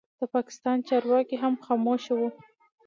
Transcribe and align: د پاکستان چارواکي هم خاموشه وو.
د 0.19 0.21
پاکستان 0.35 0.77
چارواکي 0.87 1.35
هم 1.43 1.53
خاموشه 1.65 2.13
وو. 2.19 2.29